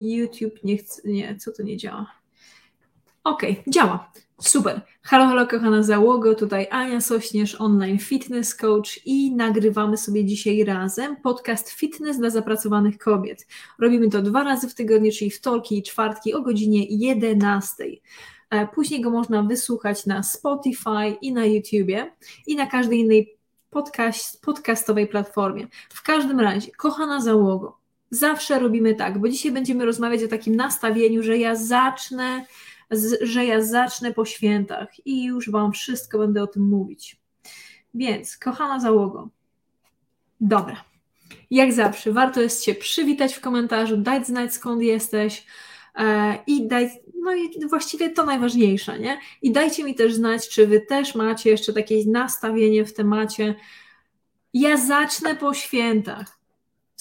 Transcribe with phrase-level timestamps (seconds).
[0.00, 2.20] YouTube nie chce, nie, co to nie działa?
[3.24, 4.12] Okej, okay, działa.
[4.40, 4.80] Super.
[5.02, 11.16] Halo, halo, kochana załogo, tutaj Ania Sośnierz, online fitness coach i nagrywamy sobie dzisiaj razem
[11.16, 13.46] podcast Fitness dla zapracowanych kobiet.
[13.78, 17.84] Robimy to dwa razy w tygodniu, czyli wtorki i czwartki o godzinie 11.
[18.50, 22.12] E, później go można wysłuchać na Spotify i na YouTubie
[22.46, 23.38] i na każdej innej
[23.70, 25.66] podcast, podcastowej platformie.
[25.88, 27.79] W każdym razie, kochana załogo,
[28.10, 32.44] zawsze robimy tak, bo dzisiaj będziemy rozmawiać o takim nastawieniu, że ja zacznę,
[33.20, 37.16] że ja zacznę po świętach i już Wam wszystko będę o tym mówić.
[37.94, 39.28] Więc, kochana załogo,
[40.40, 40.84] dobra.
[41.50, 45.46] Jak zawsze, warto jest Cię przywitać w komentarzu, dać znać skąd jesteś
[45.94, 49.18] e, i dać, no i właściwie to najważniejsze, nie?
[49.42, 53.54] I dajcie mi też znać, czy Wy też macie jeszcze takie nastawienie w temacie.
[54.54, 56.39] Ja zacznę po świętach.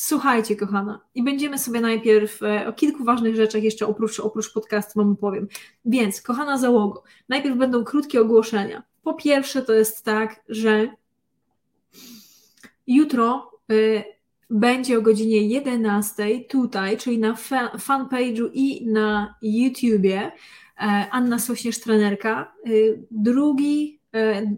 [0.01, 4.99] Słuchajcie, kochana, i będziemy sobie najpierw e, o kilku ważnych rzeczach jeszcze oprócz, oprócz podcastu
[4.99, 5.47] Wam opowiem.
[5.85, 8.83] Więc, kochana załogo, najpierw będą krótkie ogłoszenia.
[9.03, 10.87] Po pierwsze, to jest tak, że
[12.87, 14.03] jutro y,
[14.49, 20.31] będzie o godzinie 11 tutaj, czyli na fa fanpage'u i na YouTubie y,
[21.11, 22.53] Anna Sośnierz, trenerka.
[22.67, 23.98] Y, drugi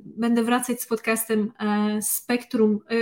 [0.05, 2.95] będę wracać z podcastem e, Spektrum e,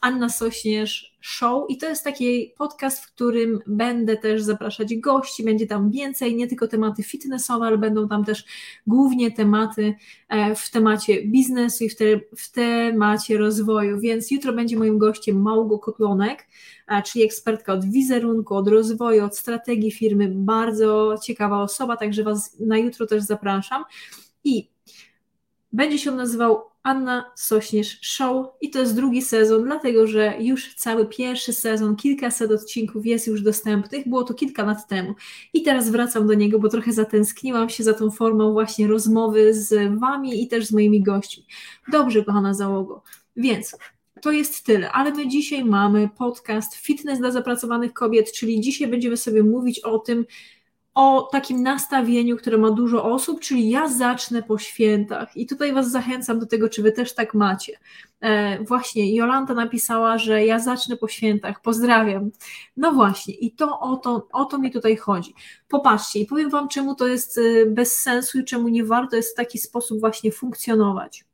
[0.00, 1.70] Anna Sośnierz Show.
[1.70, 6.46] I to jest taki podcast, w którym będę też zapraszać gości, będzie tam więcej, nie
[6.46, 8.44] tylko tematy fitnessowe, ale będą tam też
[8.86, 9.94] głównie tematy
[10.56, 12.04] w temacie biznesu i w, te,
[12.36, 16.46] w temacie rozwoju, więc jutro będzie moim gościem Małgo Kotlonek,
[17.04, 22.78] czyli ekspertka od wizerunku, od rozwoju, od strategii firmy, bardzo ciekawa osoba, także Was na
[22.78, 23.84] jutro też zapraszam.
[24.44, 24.77] I
[25.72, 31.06] będzie się nazywał Anna Sośnierz Show i to jest drugi sezon, dlatego że już cały
[31.06, 35.14] pierwszy sezon, kilkaset odcinków jest już dostępnych, było to kilka lat temu.
[35.52, 39.98] I teraz wracam do niego, bo trochę zatęskniłam się za tą formą właśnie rozmowy z
[40.00, 41.46] Wami i też z moimi gośćmi.
[41.92, 43.02] Dobrze, kochana załogo,
[43.36, 43.76] więc
[44.22, 49.16] to jest tyle, ale my dzisiaj mamy podcast Fitness dla zapracowanych kobiet, czyli dzisiaj będziemy
[49.16, 50.26] sobie mówić o tym,
[50.98, 55.36] o takim nastawieniu, które ma dużo osób, czyli ja zacznę po świętach.
[55.36, 57.78] I tutaj Was zachęcam do tego, czy Wy też tak macie.
[58.20, 61.62] E, właśnie, Jolanta napisała, że ja zacznę po świętach.
[61.62, 62.30] Pozdrawiam.
[62.76, 65.34] No właśnie, i to o, to o to mi tutaj chodzi.
[65.68, 69.32] Popatrzcie, i powiem Wam, czemu to jest e, bez sensu i czemu nie warto jest
[69.32, 71.24] w taki sposób właśnie funkcjonować.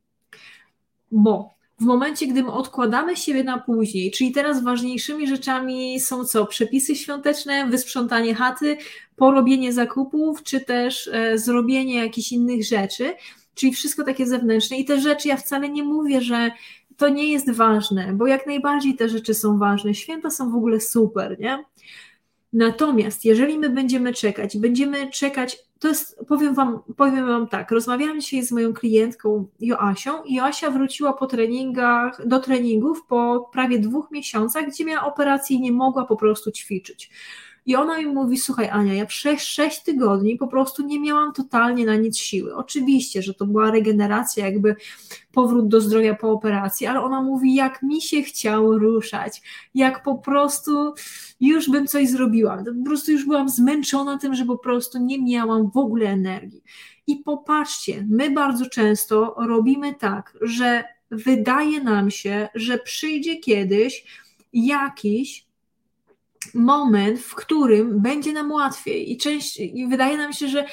[1.10, 6.46] Bo w momencie, gdy my odkładamy siebie na później, czyli teraz ważniejszymi rzeczami są co?
[6.46, 8.76] Przepisy świąteczne, wysprzątanie chaty,
[9.16, 13.12] porobienie zakupów, czy też e, zrobienie jakichś innych rzeczy,
[13.54, 14.76] czyli wszystko takie zewnętrzne.
[14.76, 16.50] I te rzeczy, ja wcale nie mówię, że
[16.96, 19.94] to nie jest ważne, bo jak najbardziej te rzeczy są ważne.
[19.94, 21.64] Święta są w ogóle super, nie?
[22.54, 28.20] Natomiast jeżeli my będziemy czekać, będziemy czekać, to jest, powiem wam, powiem wam tak, rozmawiałam
[28.20, 34.10] dzisiaj z moją klientką Joasią i Joasia wróciła po treningach, do treningów po prawie dwóch
[34.10, 37.10] miesiącach, gdzie miała operację i nie mogła po prostu ćwiczyć.
[37.66, 41.86] I ona mi mówi: Słuchaj, Ania, ja przez 6 tygodni po prostu nie miałam totalnie
[41.86, 42.54] na nic siły.
[42.54, 44.76] Oczywiście, że to była regeneracja, jakby
[45.32, 49.42] powrót do zdrowia po operacji, ale ona mówi: Jak mi się chciało ruszać,
[49.74, 50.94] jak po prostu
[51.40, 52.56] już bym coś zrobiła.
[52.56, 56.62] Po prostu już byłam zmęczona tym, że po prostu nie miałam w ogóle energii.
[57.06, 64.04] I popatrzcie, my bardzo często robimy tak, że wydaje nam się, że przyjdzie kiedyś
[64.52, 65.43] jakiś
[66.54, 69.12] moment, w którym będzie nam łatwiej.
[69.12, 70.64] I, część, i wydaje nam się, że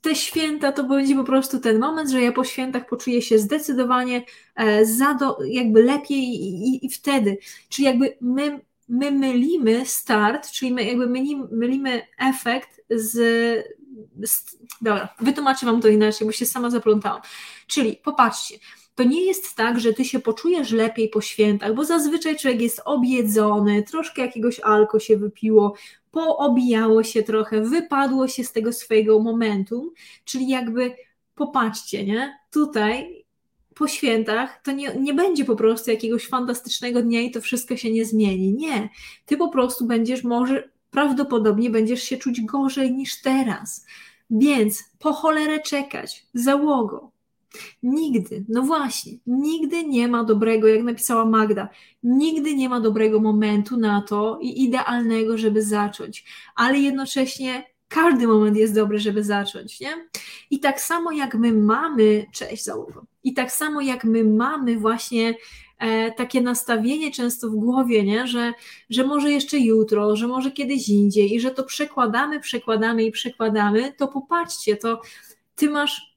[0.00, 4.24] te święta to będzie po prostu ten moment, że ja po świętach poczuję się zdecydowanie
[4.56, 7.38] e, za do, jakby lepiej i, i, i, wtedy,
[7.68, 13.12] czyli jakby my, my mylimy start, czyli my jakby mylimy, mylimy efekt z,
[14.22, 17.20] z dobra, wytłumaczę Wam to inaczej, bo się sama zaplątałam,
[17.66, 18.58] czyli popatrzcie,
[18.96, 22.80] to nie jest tak, że ty się poczujesz lepiej po świętach, bo zazwyczaj człowiek jest
[22.84, 25.74] objedzony, troszkę jakiegoś alko się wypiło,
[26.10, 29.90] poobijało się trochę, wypadło się z tego swojego momentum,
[30.24, 30.94] czyli jakby
[31.34, 32.38] popatrzcie, nie?
[32.50, 33.24] Tutaj
[33.74, 37.92] po świętach to nie, nie będzie po prostu jakiegoś fantastycznego dnia i to wszystko się
[37.92, 38.52] nie zmieni.
[38.52, 38.88] Nie.
[39.26, 43.86] Ty po prostu będziesz może prawdopodobnie będziesz się czuć gorzej niż teraz.
[44.30, 47.10] Więc po cholerę czekać, załogo,
[47.82, 51.68] Nigdy, no właśnie, nigdy nie ma dobrego, jak napisała Magda,
[52.02, 56.24] nigdy nie ma dobrego momentu na to i idealnego, żeby zacząć,
[56.54, 60.08] ale jednocześnie każdy moment jest dobry, żeby zacząć, nie?
[60.50, 65.34] I tak samo jak my mamy, cześć załogo, i tak samo jak my mamy właśnie
[65.78, 68.26] e, takie nastawienie często w głowie, nie?
[68.26, 68.52] Że,
[68.90, 73.92] że może jeszcze jutro, że może kiedyś indziej i że to przekładamy, przekładamy i przekładamy,
[73.92, 75.00] to popatrzcie, to
[75.54, 76.15] ty masz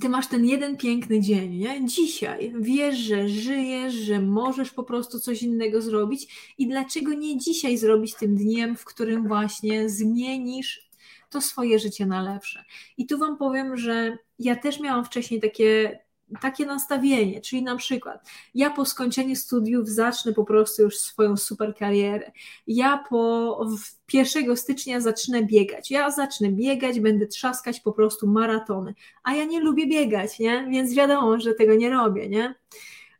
[0.00, 1.86] ty masz ten jeden piękny dzień, nie?
[1.86, 7.76] Dzisiaj wiesz, że żyjesz, że możesz po prostu coś innego zrobić i dlaczego nie dzisiaj
[7.78, 10.88] zrobić tym dniem, w którym właśnie zmienisz
[11.30, 12.64] to swoje życie na lepsze.
[12.96, 15.98] I tu Wam powiem, że ja też miałam wcześniej takie
[16.40, 21.74] takie nastawienie, czyli na przykład ja po skończeniu studiów zacznę po prostu już swoją super
[21.74, 22.32] karierę.
[22.66, 23.66] Ja po
[24.12, 25.90] 1 stycznia zacznę biegać.
[25.90, 28.94] Ja zacznę biegać, będę trzaskać po prostu maratony.
[29.22, 30.68] A ja nie lubię biegać, nie?
[30.70, 32.54] Więc wiadomo, że tego nie robię, nie?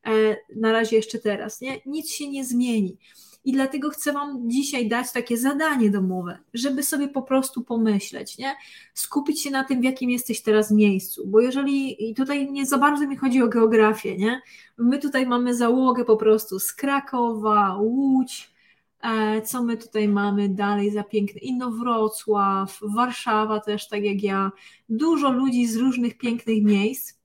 [0.06, 1.80] E, na razie jeszcze teraz, nie?
[1.86, 2.98] Nic się nie zmieni.
[3.44, 8.54] I dlatego chcę Wam dzisiaj dać takie zadanie domowe, żeby sobie po prostu pomyśleć, nie?
[8.94, 11.26] skupić się na tym, w jakim jesteś teraz miejscu.
[11.26, 14.40] Bo jeżeli, i tutaj nie za bardzo mi chodzi o geografię, nie?
[14.78, 18.52] my tutaj mamy załogę po prostu z Krakowa, Łódź,
[19.02, 21.40] e, co my tutaj mamy dalej za piękne?
[21.40, 24.52] Inowrocław, Warszawa też, tak jak ja.
[24.88, 27.21] Dużo ludzi z różnych pięknych miejsc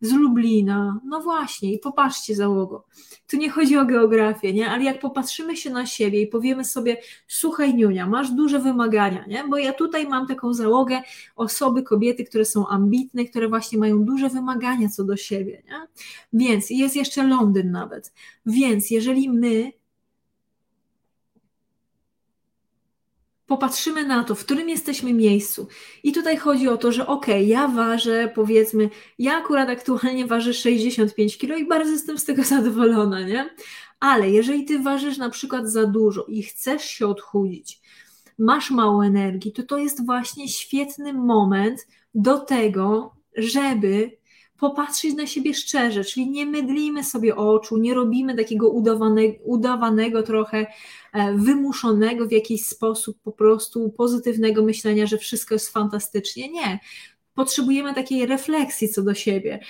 [0.00, 1.00] z Lublina.
[1.04, 2.86] No właśnie, i popatrzcie załogo.
[3.30, 4.70] Tu nie chodzi o geografię, nie?
[4.70, 6.96] Ale jak popatrzymy się na siebie i powiemy sobie,
[7.28, 9.44] słuchaj Niunia, masz duże wymagania, nie?
[9.48, 11.02] Bo ja tutaj mam taką załogę
[11.36, 15.86] osoby, kobiety, które są ambitne, które właśnie mają duże wymagania co do siebie, nie?
[16.32, 18.12] Więc jest jeszcze Londyn nawet.
[18.46, 19.79] Więc jeżeli my
[23.50, 25.68] popatrzymy na to, w którym jesteśmy miejscu.
[26.02, 31.38] I tutaj chodzi o to, że okay, ja ważę, powiedzmy, ja akurat aktualnie ważę 65
[31.38, 33.50] kg i bardzo jestem z tego zadowolona, nie?
[34.00, 37.80] Ale jeżeli ty ważysz na przykład za dużo i chcesz się odchudzić,
[38.38, 44.19] masz mało energii, to to jest właśnie świetny moment do tego, żeby
[44.60, 50.66] popatrzeć na siebie szczerze, czyli nie mydlimy sobie oczu, nie robimy takiego udawanego, udawanego trochę
[51.12, 56.52] e, wymuszonego w jakiś sposób po prostu pozytywnego myślenia, że wszystko jest fantastycznie.
[56.52, 56.78] Nie.
[57.34, 59.60] Potrzebujemy takiej refleksji co do siebie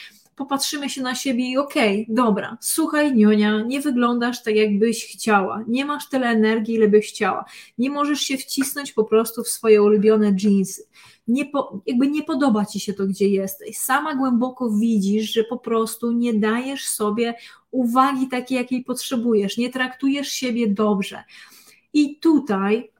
[0.40, 5.64] popatrzymy się na siebie i okej, okay, dobra, słuchaj Nionia, nie wyglądasz tak jakbyś chciała,
[5.68, 7.44] nie masz tyle energii, ile byś chciała,
[7.78, 10.82] nie możesz się wcisnąć po prostu w swoje ulubione jeansy,
[11.28, 15.58] nie po, jakby nie podoba ci się to, gdzie jesteś, sama głęboko widzisz, że po
[15.58, 17.34] prostu nie dajesz sobie
[17.70, 21.24] uwagi takiej, jakiej potrzebujesz, nie traktujesz siebie dobrze.
[21.92, 22.90] I tutaj,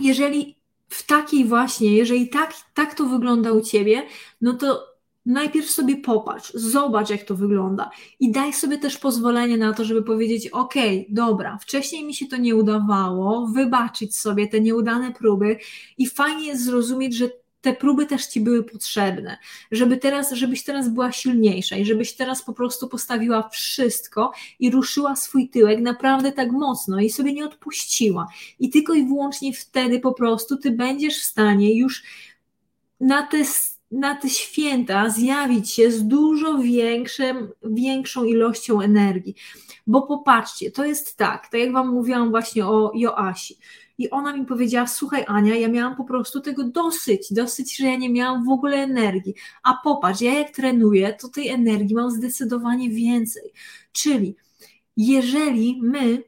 [0.00, 0.56] jeżeli
[0.88, 4.06] w takiej właśnie, jeżeli tak, tak to wygląda u ciebie,
[4.40, 4.91] no to
[5.26, 7.90] najpierw sobie popatrz, zobacz, jak to wygląda
[8.20, 10.74] i daj sobie też pozwolenie na to, żeby powiedzieć: OK,
[11.08, 15.58] dobra, wcześniej mi się to nie udawało, wybaczyć sobie te nieudane próby
[15.98, 17.30] i fajnie jest zrozumieć, że
[17.62, 19.38] te próby też ci były potrzebne,
[19.70, 25.16] żeby teraz, żebyś teraz była silniejsza i żebyś teraz po prostu postawiła wszystko i ruszyła
[25.16, 28.26] swój tyłek naprawdę tak mocno i sobie nie odpuściła.
[28.58, 32.02] I tylko i wyłącznie wtedy po prostu ty będziesz w stanie już
[33.00, 33.44] na te
[33.92, 39.34] na te święta zjawić się z dużo większym, większą ilością energii.
[39.86, 43.58] Bo popatrzcie, to jest tak, tak jak Wam mówiłam właśnie o Joasi.
[43.98, 47.96] I ona mi powiedziała: Słuchaj, Ania, ja miałam po prostu tego dosyć, dosyć, że ja
[47.96, 49.34] nie miałam w ogóle energii.
[49.62, 53.52] A popatrz, ja jak trenuję, to tej energii mam zdecydowanie więcej.
[53.92, 54.36] Czyli
[54.96, 56.22] jeżeli my,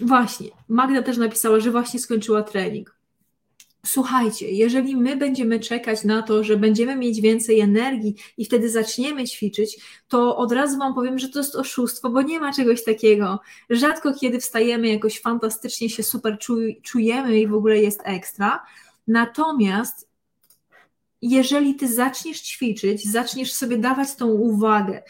[0.00, 2.97] właśnie, Magda też napisała, że właśnie skończyła trening
[3.86, 9.24] Słuchajcie, jeżeli my będziemy czekać na to, że będziemy mieć więcej energii i wtedy zaczniemy
[9.24, 13.40] ćwiczyć, to od razu Wam powiem, że to jest oszustwo, bo nie ma czegoś takiego.
[13.70, 16.38] Rzadko kiedy wstajemy jakoś fantastycznie się super
[16.82, 18.66] czujemy i w ogóle jest ekstra.
[19.06, 20.08] Natomiast
[21.22, 25.02] jeżeli Ty zaczniesz ćwiczyć, zaczniesz sobie dawać tą uwagę,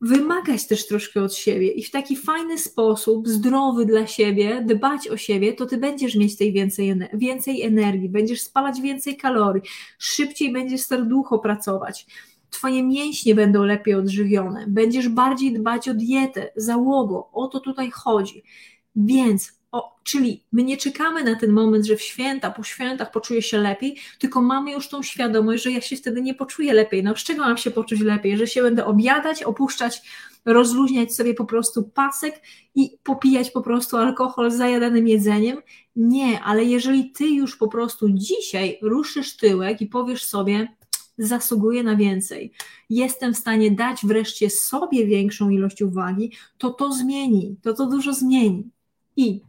[0.00, 5.16] wymagać też troszkę od siebie i w taki fajny sposób, zdrowy dla siebie, dbać o
[5.16, 9.62] siebie, to ty będziesz mieć tej więcej, więcej energii, będziesz spalać więcej kalorii,
[9.98, 12.06] szybciej będziesz serducho pracować.
[12.50, 18.42] Twoje mięśnie będą lepiej odżywione, będziesz bardziej dbać o dietę, załogo, o to tutaj chodzi.
[18.96, 23.42] Więc o, czyli my nie czekamy na ten moment, że w święta, po świętach poczuję
[23.42, 27.02] się lepiej, tylko mamy już tą świadomość, że ja się wtedy nie poczuję lepiej.
[27.02, 28.36] No z czego mam się poczuć lepiej?
[28.36, 30.02] Że się będę obiadać, opuszczać,
[30.44, 32.42] rozluźniać sobie po prostu pasek
[32.74, 35.62] i popijać po prostu alkohol z zajadanym jedzeniem?
[35.96, 40.68] Nie, ale jeżeli ty już po prostu dzisiaj ruszysz tyłek i powiesz sobie,
[41.18, 42.52] zasługuję na więcej,
[42.90, 48.12] jestem w stanie dać wreszcie sobie większą ilość uwagi, to to zmieni, to to dużo
[48.12, 48.70] zmieni.
[49.16, 49.40] I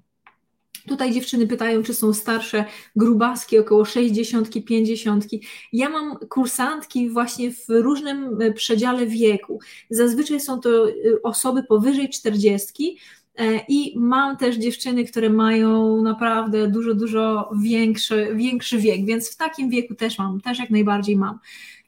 [0.89, 2.65] Tutaj dziewczyny pytają, czy są starsze,
[2.95, 5.25] grubaski, około 60, 50.
[5.73, 9.59] Ja mam kursantki właśnie w różnym e, przedziale wieku.
[9.89, 10.93] Zazwyczaj są to e,
[11.23, 12.97] osoby powyżej 40.
[13.35, 19.37] E, I mam też dziewczyny, które mają naprawdę dużo, dużo większy, większy wiek, więc w
[19.37, 21.39] takim wieku też mam, też jak najbardziej mam.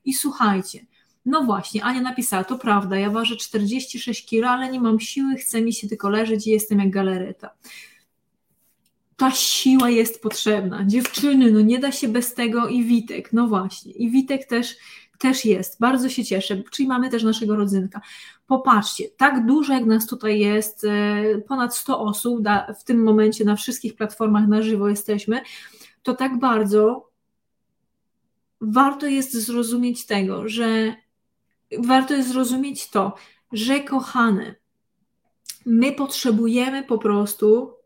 [0.05, 0.85] I słuchajcie,
[1.25, 5.61] no właśnie, Ania napisała, to prawda, ja ważę 46 kg, ale nie mam siły, chce
[5.61, 7.49] mi się tylko leżeć i jestem jak galereta
[9.21, 10.85] ta siła jest potrzebna.
[10.85, 13.91] Dziewczyny, no nie da się bez tego i Witek, no właśnie.
[13.91, 14.77] I Witek też,
[15.19, 15.79] też jest.
[15.79, 18.01] Bardzo się cieszę, czyli mamy też naszego rodzynka.
[18.47, 22.39] Popatrzcie, tak dużo jak nas tutaj jest, e, ponad 100 osób
[22.79, 25.41] w tym momencie na wszystkich platformach na żywo jesteśmy,
[26.03, 27.09] to tak bardzo
[28.61, 30.95] warto jest zrozumieć tego, że
[31.79, 33.15] warto jest zrozumieć to,
[33.51, 34.55] że kochane,
[35.65, 37.80] my potrzebujemy po prostu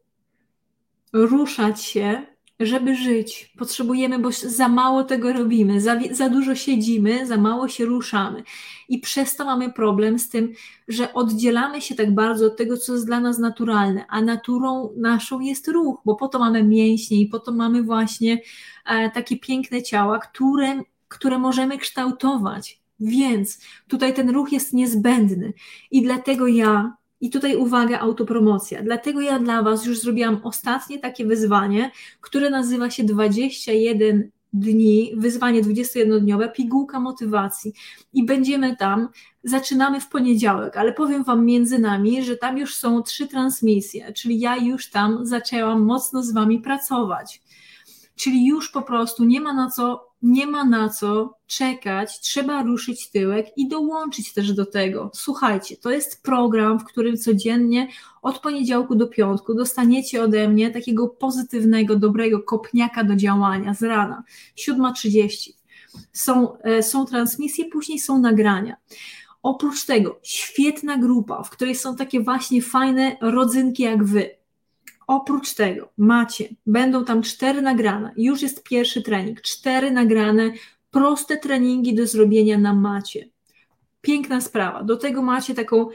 [1.15, 2.25] ruszać się,
[2.60, 3.53] żeby żyć.
[3.57, 8.43] Potrzebujemy, bo za mało tego robimy, za, za dużo siedzimy, za mało się ruszamy.
[8.89, 10.53] I przez to mamy problem z tym,
[10.88, 15.39] że oddzielamy się tak bardzo od tego, co jest dla nas naturalne, a naturą naszą
[15.39, 18.41] jest ruch, bo po to mamy mięśnie i po to mamy właśnie
[18.86, 22.81] e, takie piękne ciała, które, które możemy kształtować.
[23.00, 25.53] Więc tutaj ten ruch jest niezbędny
[25.91, 26.93] i dlatego ja
[27.25, 28.84] i tutaj uwaga, autopromocja.
[28.84, 31.91] Dlatego ja dla Was już zrobiłam ostatnie takie wyzwanie,
[32.22, 37.74] które nazywa się 21 dni, wyzwanie 21-dniowe, pigułka motywacji.
[38.13, 39.10] I będziemy tam,
[39.44, 44.39] zaczynamy w poniedziałek, ale powiem Wam między nami, że tam już są trzy transmisje, czyli
[44.39, 47.41] ja już tam zaczęłam mocno z Wami pracować.
[48.15, 53.12] Czyli już po prostu nie ma na co nie ma na co czekać, trzeba ruszyć
[53.12, 55.12] tyłek i dołączyć też do tego.
[55.13, 57.88] Słuchajcie, to jest program, w którym codziennie
[58.22, 64.24] od poniedziałku do piątku dostaniecie ode mnie takiego pozytywnego, dobrego kopniaka do działania z rana,
[64.57, 65.51] 7.30.
[66.13, 68.75] Są, e, są transmisje, później są nagrania.
[69.43, 74.45] Oprócz tego świetna grupa, w której są takie właśnie fajne rodzynki jak wy
[75.07, 80.51] Oprócz tego macie, będą tam cztery nagrane, już jest pierwszy trening, cztery nagrane,
[80.91, 83.29] proste treningi do zrobienia na macie.
[84.01, 84.83] Piękna sprawa.
[84.83, 85.88] Do tego macie taką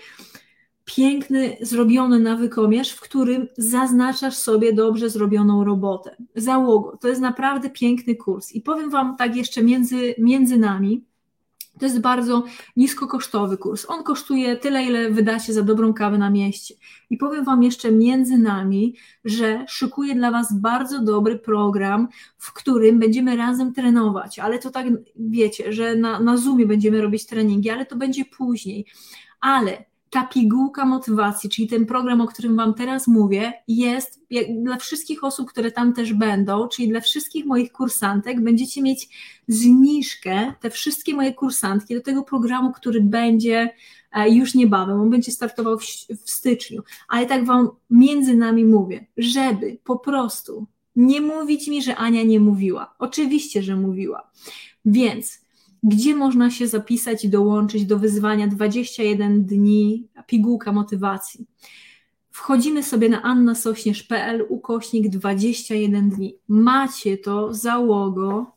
[0.85, 6.17] piękny, zrobiony nawykomierz, w którym zaznaczasz sobie dobrze zrobioną robotę.
[6.35, 6.97] Załogo.
[7.01, 8.53] To jest naprawdę piękny kurs.
[8.53, 11.05] I powiem Wam tak jeszcze między, między nami,
[11.81, 12.45] to jest bardzo
[12.77, 13.87] niskokosztowy kurs.
[13.89, 16.75] On kosztuje tyle, ile wydacie za dobrą kawę na mieście.
[17.11, 18.95] I powiem Wam jeszcze między nami,
[19.25, 22.09] że szykuję dla Was bardzo dobry program,
[22.39, 27.27] w którym będziemy razem trenować, ale to tak wiecie, że na, na Zoomie będziemy robić
[27.27, 28.87] treningi, ale to będzie później.
[29.41, 34.21] Ale ta pigułka motywacji, czyli ten program, o którym Wam teraz mówię, jest
[34.63, 39.09] dla wszystkich osób, które tam też będą, czyli dla wszystkich moich kursantek, będziecie mieć
[39.49, 43.75] zniżkę, te wszystkie moje kursantki do tego programu, który będzie
[44.13, 45.85] e, już niebawem, on będzie startował w,
[46.25, 51.97] w styczniu, ale tak Wam między nami mówię, żeby po prostu nie mówić mi, że
[51.97, 52.95] Ania nie mówiła.
[52.99, 54.31] Oczywiście, że mówiła.
[54.85, 55.41] Więc
[55.83, 61.47] gdzie można się zapisać i dołączyć do wyzwania 21 dni pigułka motywacji.
[62.31, 66.37] Wchodzimy sobie na annasośnierz.pl ukośnik 21 dni.
[66.49, 68.57] Macie to załogo,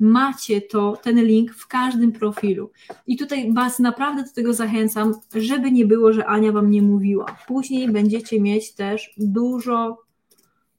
[0.00, 2.70] macie to, ten link w każdym profilu.
[3.06, 7.26] I tutaj Was naprawdę do tego zachęcam, żeby nie było, że Ania Wam nie mówiła.
[7.46, 9.98] Później będziecie mieć też dużo,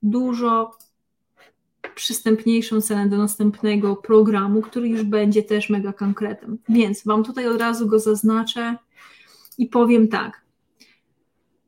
[0.04, 0.72] dużo
[1.96, 6.58] przystępniejszą cenę do następnego programu, który już będzie też mega konkretem.
[6.70, 8.78] Więc Wam tutaj od razu go zaznaczę
[9.58, 10.42] i powiem tak.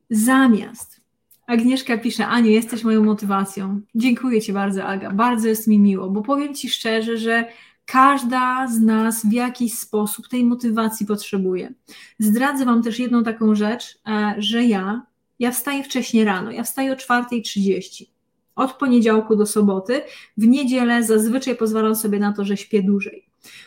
[0.10, 1.04] Zamiast
[1.48, 3.82] Agnieszka pisze, Aniu, jesteś moją motywacją.
[3.96, 5.12] Dziękuję Ci bardzo, Aga.
[5.12, 7.46] Bardzo jest mi miło, bo powiem Ci szczerze, że
[7.86, 11.74] każda z nas w jakiś sposób tej motywacji potrzebuje.
[12.20, 15.06] Zdradzę Wam też jedną taką rzecz, e, że ja,
[15.40, 18.06] ja wstaję wcześniej rano, ja wstaję o 4.30
[18.56, 20.02] od poniedziałku do soboty.
[20.38, 23.26] W niedzielę zazwyczaj pozwalam sobie na to, że śpię dłużej.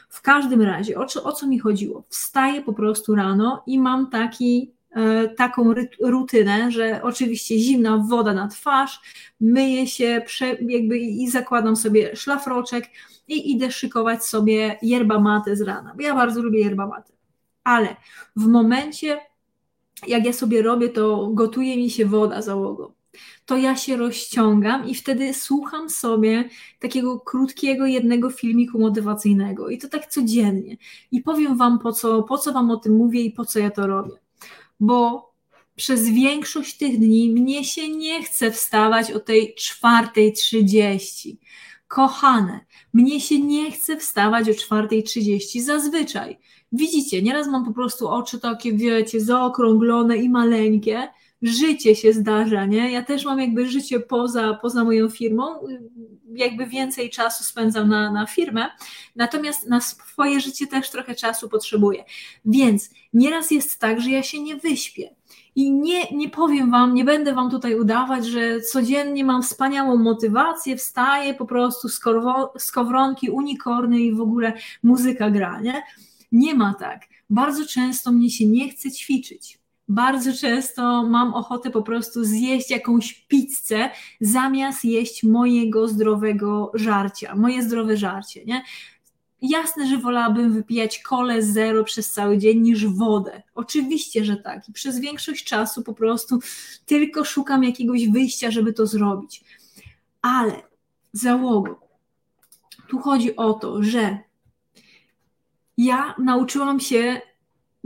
[0.08, 2.04] W każdym razie, o co, o co mi chodziło?
[2.08, 8.48] Wstaję po prostu rano i mam taki, e, taką rutynę, że oczywiście zimna woda na
[8.48, 9.00] twarz,
[9.40, 12.88] myję się prze, jakby i zakładam sobie szlafroczek
[13.28, 17.12] i idę szykować sobie yerba mate z rana, bo ja bardzo lubię yerba mate.
[17.64, 17.96] Ale
[18.36, 19.18] w momencie,
[20.06, 22.92] jak ja sobie robię, to gotuje mi się woda załogą
[23.46, 26.48] to ja się rozciągam i wtedy słucham sobie
[26.80, 30.76] takiego krótkiego jednego filmiku motywacyjnego i to tak codziennie.
[31.10, 33.70] I powiem Wam po co, po co Wam o tym mówię i po co ja
[33.70, 34.12] to robię.
[34.80, 35.32] Bo
[35.76, 41.38] przez większość tych dni mnie się nie chce wstawać o tej czwartej trzydzieści.
[41.88, 42.60] Kochane,
[42.92, 46.38] mnie się nie chce wstawać o czwartej trzydzieści zazwyczaj.
[46.72, 51.08] Widzicie, nieraz mam po prostu oczy takie, wiecie, zaokrąglone i maleńkie.
[51.42, 52.92] Życie się zdarza, nie?
[52.92, 55.44] Ja też mam jakby życie poza, poza moją firmą,
[56.34, 58.66] jakby więcej czasu spędzam na, na firmę,
[59.16, 62.04] natomiast na swoje życie też trochę czasu potrzebuję.
[62.44, 65.14] Więc nieraz jest tak, że ja się nie wyśpię.
[65.56, 70.76] I nie, nie powiem Wam, nie będę Wam tutaj udawać, że codziennie mam wspaniałą motywację,
[70.76, 74.52] wstaję po prostu z, korwo, z kowronki, unikorny i w ogóle
[74.82, 75.82] muzyka gra, nie?
[76.32, 77.02] Nie ma tak.
[77.30, 79.58] Bardzo często mnie się nie chce ćwiczyć.
[79.88, 83.90] Bardzo często mam ochotę po prostu zjeść jakąś pizzę
[84.20, 88.62] zamiast jeść mojego zdrowego żarcia, moje zdrowe żarcie, nie?
[89.42, 93.42] Jasne, że wolałabym wypijać kole zero przez cały dzień niż wodę.
[93.54, 94.68] Oczywiście, że tak.
[94.68, 96.38] I przez większość czasu po prostu
[96.86, 99.44] tylko szukam jakiegoś wyjścia, żeby to zrobić.
[100.22, 100.62] Ale
[101.12, 101.80] załogo,
[102.88, 104.18] tu chodzi o to, że
[105.76, 107.20] ja nauczyłam się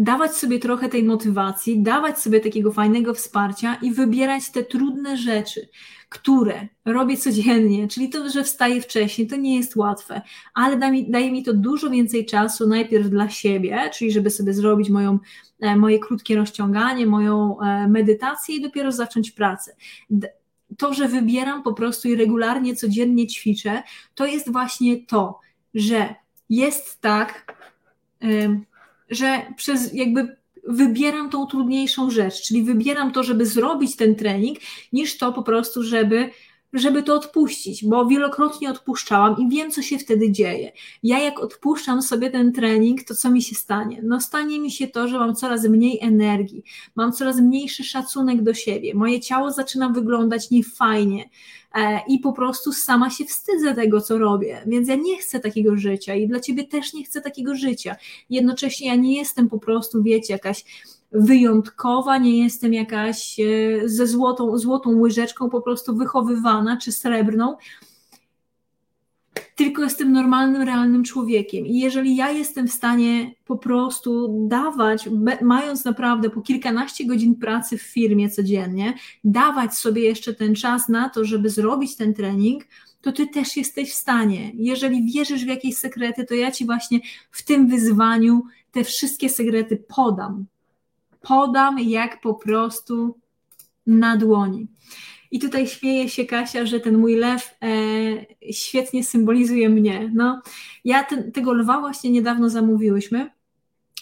[0.00, 5.68] dawać sobie trochę tej motywacji, dawać sobie takiego fajnego wsparcia i wybierać te trudne rzeczy,
[6.08, 10.22] które robię codziennie, czyli to, że wstaję wcześniej, to nie jest łatwe,
[10.54, 14.54] ale da mi, daje mi to dużo więcej czasu najpierw dla siebie, czyli żeby sobie
[14.54, 15.18] zrobić moją,
[15.60, 19.76] e, moje krótkie rozciąganie, moją e, medytację i dopiero zacząć pracę.
[20.78, 23.82] To, że wybieram po prostu i regularnie, codziennie ćwiczę,
[24.14, 25.40] to jest właśnie to,
[25.74, 26.14] że
[26.48, 27.56] jest tak,
[29.10, 30.36] że przez jakby
[30.68, 34.58] wybieram tą trudniejszą rzecz, czyli wybieram to, żeby zrobić ten trening,
[34.92, 36.30] niż to po prostu, żeby
[36.72, 40.72] żeby to odpuścić, bo wielokrotnie odpuszczałam i wiem, co się wtedy dzieje.
[41.02, 44.00] Ja jak odpuszczam sobie ten trening, to co mi się stanie?
[44.02, 46.64] No stanie mi się to, że mam coraz mniej energii,
[46.96, 51.28] mam coraz mniejszy szacunek do siebie, moje ciało zaczyna wyglądać niefajnie
[51.74, 55.76] e, i po prostu sama się wstydzę tego, co robię, więc ja nie chcę takiego
[55.76, 57.96] życia i dla ciebie też nie chcę takiego życia.
[58.30, 60.64] Jednocześnie ja nie jestem po prostu, wiecie, jakaś
[61.12, 67.56] wyjątkowa, nie jestem jakaś e, ze złotą, złotą łyżeczką po prostu wychowywana czy srebrną,
[69.56, 71.66] tylko jestem normalnym, realnym człowiekiem.
[71.66, 75.08] I jeżeli ja jestem w stanie po prostu dawać,
[75.42, 81.08] mając naprawdę po kilkanaście godzin pracy w firmie codziennie, dawać sobie jeszcze ten czas na
[81.08, 82.64] to, żeby zrobić ten trening,
[83.00, 84.52] to ty też jesteś w stanie.
[84.54, 89.84] Jeżeli wierzysz w jakieś sekrety, to ja ci właśnie w tym wyzwaniu te wszystkie sekrety
[89.96, 90.46] podam
[91.20, 93.18] podam jak po prostu
[93.86, 94.68] na dłoni.
[95.30, 100.10] I tutaj śmieje się Kasia, że ten mój lew e, świetnie symbolizuje mnie.
[100.14, 100.42] No,
[100.84, 103.30] ja ten, tego lwa właśnie niedawno zamówiłyśmy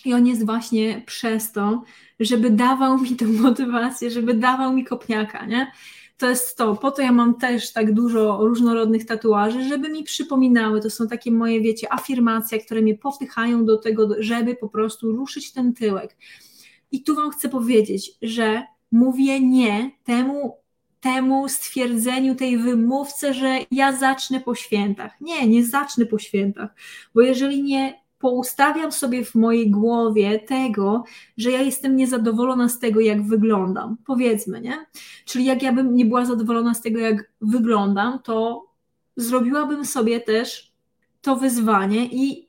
[0.05, 1.83] i on jest właśnie przez to,
[2.21, 5.73] żeby dawał mi tę motywację, żeby dawał mi kopniaka, nie?
[6.19, 10.81] To jest to, po to ja mam też tak dużo różnorodnych tatuaży, żeby mi przypominały,
[10.81, 15.53] to są takie moje, wiecie, afirmacje, które mnie popychają do tego, żeby po prostu ruszyć
[15.53, 16.17] ten tyłek
[16.93, 20.57] i tu Wam chcę powiedzieć, że mówię nie temu,
[21.01, 25.21] temu stwierdzeniu, tej wymówce, że ja zacznę po świętach.
[25.21, 26.75] Nie, nie zacznę po świętach,
[27.15, 31.05] bo jeżeli nie poustawiam sobie w mojej głowie tego,
[31.37, 34.87] że ja jestem niezadowolona z tego, jak wyglądam, powiedzmy, nie?
[35.25, 38.67] Czyli jak ja bym nie była zadowolona z tego, jak wyglądam, to
[39.17, 40.73] zrobiłabym sobie też
[41.21, 42.48] to wyzwanie i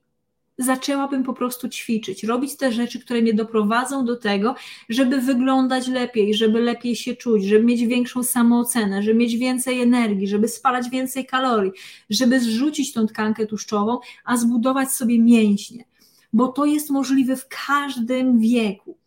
[0.59, 4.55] zaczęłabym po prostu ćwiczyć, robić te rzeczy, które mnie doprowadzą do tego,
[4.89, 10.27] żeby wyglądać lepiej, żeby lepiej się czuć, żeby mieć większą samoocenę, żeby mieć więcej energii,
[10.27, 11.71] żeby spalać więcej kalorii,
[12.09, 15.83] żeby zrzucić tą tkankę tłuszczową, a zbudować sobie mięśnie,
[16.33, 18.97] bo to jest możliwe w każdym wieku.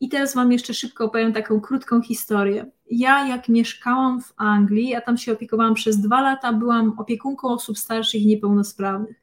[0.00, 2.66] I teraz Wam jeszcze szybko opowiem taką krótką historię.
[2.90, 7.78] Ja, jak mieszkałam w Anglii, ja tam się opiekowałam przez dwa lata, byłam opiekunką osób
[7.78, 9.20] starszych i niepełnosprawnych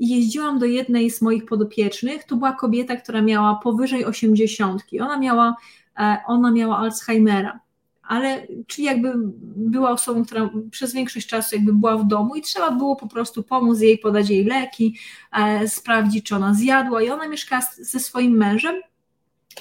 [0.00, 2.24] i jeździłam do jednej z moich podopiecznych.
[2.24, 4.82] To była kobieta, która miała powyżej 80.
[5.00, 5.56] Ona miała,
[5.98, 7.60] e, ona miała Alzheimera.
[8.02, 9.12] Ale czyli jakby
[9.56, 13.42] była osobą, która przez większość czasu jakby była w domu i trzeba było po prostu
[13.42, 14.96] pomóc jej, podać jej leki,
[15.32, 17.02] e, sprawdzić, czy ona zjadła.
[17.02, 18.74] I ona mieszkała ze swoim mężem.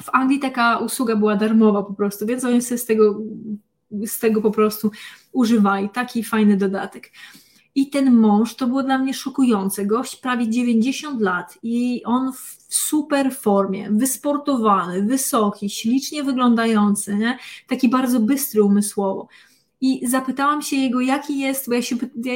[0.01, 3.19] W Anglii taka usługa była darmowa po prostu, więc oni sobie z tego,
[3.91, 4.91] z tego po prostu
[5.31, 5.89] używali.
[5.89, 7.11] Taki fajny dodatek.
[7.75, 9.85] I ten mąż to było dla mnie szokujące.
[9.85, 17.37] Gość prawie 90 lat i on w super formie, wysportowany, wysoki, ślicznie wyglądający, nie?
[17.67, 19.27] taki bardzo bystry umysłowo.
[19.81, 21.95] i zapytałam się jego, jaki jest, bo ja się,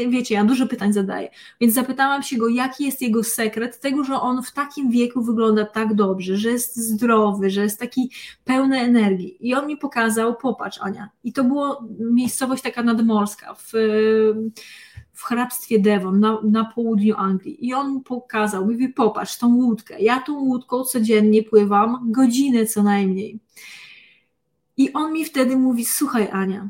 [0.09, 1.29] wiecie, ja dużo pytań zadaję,
[1.61, 5.65] więc zapytałam się go, jaki jest jego sekret tego, że on w takim wieku wygląda
[5.65, 8.11] tak dobrze, że jest zdrowy, że jest taki
[8.43, 9.37] pełny energii.
[9.39, 13.73] I on mi pokazał, popatrz Ania, i to było miejscowość taka nadmorska w
[15.13, 20.19] w hrabstwie Devon na, na południu Anglii i on pokazał, mówi popatrz tą łódkę, ja
[20.19, 23.39] tą łódką codziennie pływam godzinę co najmniej.
[24.77, 26.69] I on mi wtedy mówi, słuchaj Ania,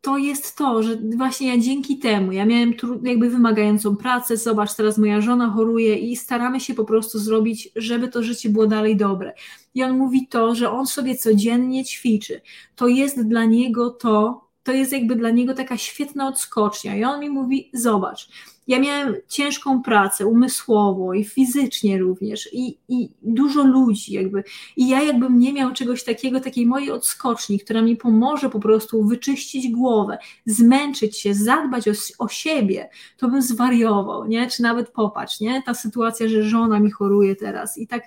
[0.00, 4.98] to jest to, że właśnie ja dzięki temu, ja miałem jakby wymagającą pracę, zobacz, teraz
[4.98, 9.34] moja żona choruje i staramy się po prostu zrobić, żeby to życie było dalej dobre.
[9.74, 12.40] I on mówi to, że on sobie codziennie ćwiczy.
[12.76, 16.96] To jest dla niego to, to jest jakby dla niego taka świetna odskocznia.
[16.96, 18.28] I on mi mówi: Zobacz,
[18.66, 24.44] ja miałem ciężką pracę umysłowo i fizycznie również, i, i dużo ludzi, jakby.
[24.76, 29.04] I ja, jakbym nie miał czegoś takiego, takiej mojej odskoczni, która mi pomoże po prostu
[29.04, 34.50] wyczyścić głowę, zmęczyć się, zadbać o, o siebie, to bym zwariował, nie?
[34.50, 35.62] Czy nawet popatrz, nie?
[35.62, 38.02] Ta sytuacja, że żona mi choruje teraz i tak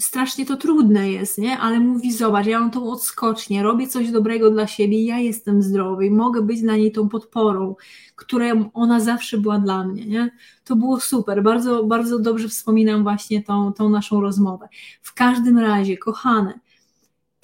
[0.00, 1.58] strasznie to trudne jest, nie?
[1.58, 6.06] Ale mówi, zobacz, ja mam tą odskocznię, robię coś dobrego dla siebie, ja jestem zdrowy
[6.06, 7.76] i mogę być dla niej tą podporą,
[8.16, 10.30] którą ona zawsze była dla mnie, nie?
[10.64, 14.68] To było super, bardzo, bardzo dobrze wspominam właśnie tą, tą naszą rozmowę.
[15.02, 16.60] W każdym razie, kochane,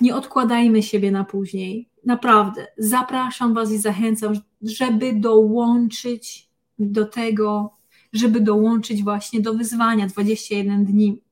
[0.00, 1.88] nie odkładajmy siebie na później.
[2.04, 7.76] Naprawdę, zapraszam Was i zachęcam, żeby dołączyć do tego,
[8.12, 11.25] żeby dołączyć właśnie do wyzwania 21 dni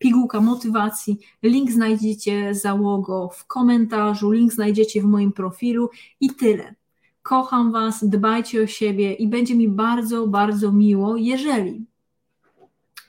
[0.00, 1.18] pigułka motywacji.
[1.42, 6.74] Link znajdziecie załogo w komentarzu, link znajdziecie w moim profilu i tyle.
[7.22, 11.84] Kocham Was, dbajcie o siebie i będzie mi bardzo, bardzo miło, jeżeli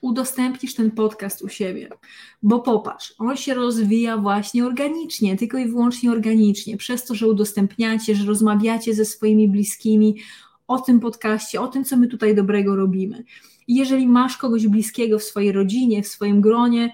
[0.01, 1.89] udostępnisz ten podcast u siebie.
[2.43, 8.15] Bo popatrz, on się rozwija właśnie organicznie, tylko i wyłącznie organicznie, przez to, że udostępniacie,
[8.15, 10.15] że rozmawiacie ze swoimi bliskimi
[10.67, 13.23] o tym podcaście, o tym, co my tutaj dobrego robimy.
[13.67, 16.93] I jeżeli masz kogoś bliskiego w swojej rodzinie, w swoim gronie,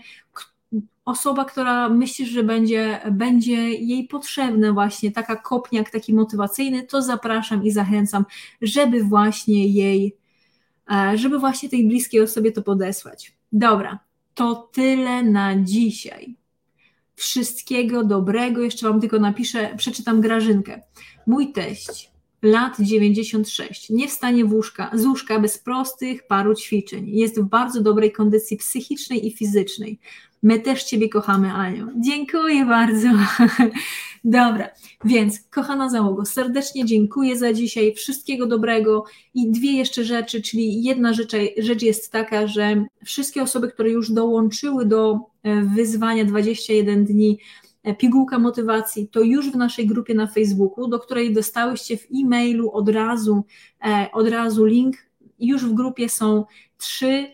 [1.08, 7.63] osoba, która myślisz, że będzie, będzie jej potrzebna właśnie taka kopniak, taki motywacyjny, to zapraszam
[7.63, 8.25] i zachęcam,
[8.62, 10.15] żeby właśnie jej,
[10.91, 13.34] e, żeby właśnie tej bliskiej osobie to podesłać.
[13.51, 13.99] Dobra,
[14.34, 16.36] to tyle na dzisiaj.
[17.15, 18.62] Wszystkiego dobrego.
[18.62, 20.82] Jeszcze Wam tylko napiszę, przeczytam Grażynkę.
[21.27, 23.89] Mój teść lat 96.
[23.89, 27.10] Nie wstanie w łóżka, z łóżka bez prostych paru ćwiczeń.
[27.10, 30.00] Jest w bardzo dobrej kondycji psychicznej i fizycznej.
[30.43, 31.88] My też Ciebie kochamy, Aniu.
[32.00, 33.08] Dziękuję bardzo.
[34.23, 34.69] Dobra,
[35.06, 37.93] więc kochana załogo, serdecznie dziękuję za dzisiaj.
[37.93, 43.71] Wszystkiego dobrego i dwie jeszcze rzeczy, czyli jedna rzecz, rzecz jest taka, że wszystkie osoby,
[43.71, 47.39] które już dołączyły do e, wyzwania 21 dni,
[47.97, 52.89] pigułka motywacji, to już w naszej grupie na Facebooku, do której dostałyście w e-mailu od
[52.89, 53.43] razu,
[53.85, 54.95] e, od razu link.
[55.39, 56.45] Już w grupie są
[56.77, 57.27] trzy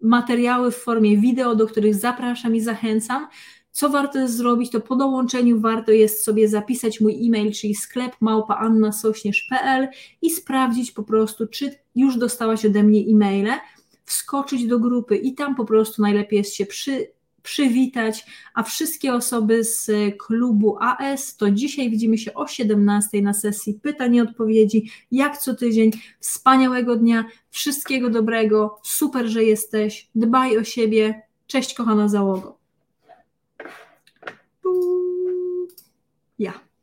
[0.00, 3.28] materiały w formie wideo, do których zapraszam i zachęcam.
[3.70, 8.16] Co warto jest zrobić, to po dołączeniu warto jest sobie zapisać mój e-mail, czyli sklep
[8.20, 9.88] małpaannasośnierz.pl
[10.22, 13.52] i sprawdzić po prostu, czy już dostałaś ode mnie e-maile,
[14.04, 17.06] wskoczyć do grupy i tam po prostu najlepiej jest się przy,
[17.44, 23.74] przywitać, a wszystkie osoby z klubu AS to dzisiaj widzimy się o 17 na sesji
[23.74, 25.90] pytań i odpowiedzi, jak co tydzień.
[26.20, 32.58] Wspaniałego dnia, wszystkiego dobrego, super, że jesteś, dbaj o siebie, cześć kochana załogo.
[36.38, 36.73] Ja.